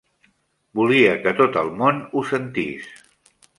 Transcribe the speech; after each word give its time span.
Volia 0.79 1.11
que 1.27 1.35
tot 1.41 1.61
el 1.63 1.71
món 1.83 2.01
ho 2.21 2.25
sentís. 2.33 2.91